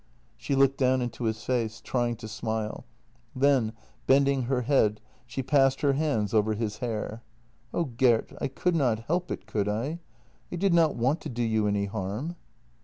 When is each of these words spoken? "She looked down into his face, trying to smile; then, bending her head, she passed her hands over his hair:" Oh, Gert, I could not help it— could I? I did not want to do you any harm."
"She 0.35 0.55
looked 0.55 0.79
down 0.79 1.03
into 1.03 1.25
his 1.25 1.43
face, 1.43 1.79
trying 1.79 2.15
to 2.15 2.27
smile; 2.27 2.85
then, 3.35 3.71
bending 4.07 4.45
her 4.45 4.61
head, 4.61 4.99
she 5.27 5.43
passed 5.43 5.81
her 5.81 5.93
hands 5.93 6.33
over 6.33 6.55
his 6.55 6.79
hair:" 6.79 7.21
Oh, 7.71 7.83
Gert, 7.85 8.31
I 8.41 8.47
could 8.47 8.73
not 8.75 9.01
help 9.03 9.29
it— 9.29 9.45
could 9.45 9.69
I? 9.69 9.99
I 10.51 10.55
did 10.55 10.73
not 10.73 10.95
want 10.95 11.21
to 11.21 11.29
do 11.29 11.43
you 11.43 11.67
any 11.67 11.85
harm." 11.85 12.35